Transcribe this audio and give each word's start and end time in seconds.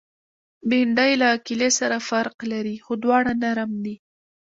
بېنډۍ 0.69 1.13
له 1.21 1.29
کیلې 1.45 1.69
سره 1.79 1.97
فرق 2.09 2.37
لري، 2.51 2.75
خو 2.85 2.91
دواړه 3.03 3.31
نرم 3.43 3.71
دي 3.85 3.95